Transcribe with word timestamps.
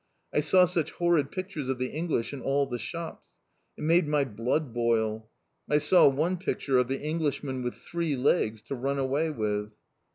I 0.33 0.39
saw 0.39 0.65
such 0.65 0.93
horrid 0.93 1.29
pictures 1.29 1.69
of 1.69 1.77
the 1.77 1.91
English 1.91 2.33
in 2.33 2.41
all 2.41 2.65
the 2.65 2.79
shops. 2.79 3.33
It 3.77 3.83
made 3.83 4.07
my 4.07 4.25
blood 4.25 4.73
boil. 4.73 5.29
I 5.69 5.77
saw 5.77 6.07
one 6.07 6.37
picture 6.37 6.79
of 6.79 6.87
the 6.87 7.03
Englishmen 7.05 7.61
with 7.61 7.75
_three 7.75 8.17
legs 8.17 8.63
to 8.63 8.73
run 8.75 8.97
away 8.97 9.29
with! 9.29 9.73